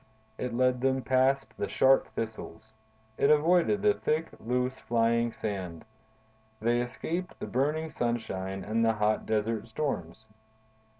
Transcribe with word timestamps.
It 0.39 0.51
led 0.55 0.81
them 0.81 1.03
past 1.03 1.55
the 1.57 1.67
sharp 1.67 2.07
thistles, 2.15 2.73
it 3.19 3.29
avoided 3.29 3.83
the 3.83 3.93
thick, 3.93 4.29
loose, 4.39 4.79
flying 4.79 5.31
sand; 5.31 5.85
they 6.59 6.81
escaped 6.81 7.37
the 7.39 7.45
burning 7.45 7.91
sunshine 7.91 8.63
and 8.63 8.83
the 8.83 8.93
hot 8.93 9.27
desert 9.27 9.67
storms. 9.67 10.25